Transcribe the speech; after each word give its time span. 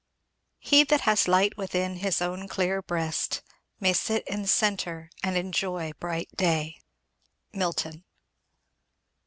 He 0.57 0.83
that 0.85 1.01
has 1.01 1.27
light 1.27 1.57
within 1.57 1.97
his 1.97 2.23
own 2.23 2.47
clear 2.47 2.81
breast, 2.81 3.43
May 3.79 3.93
sit 3.93 4.23
i' 4.31 4.35
the 4.37 4.47
centre 4.47 5.11
and 5.21 5.37
enjoy 5.37 5.91
bright 5.99 6.35
day. 6.35 6.79
Milton. 7.53 8.03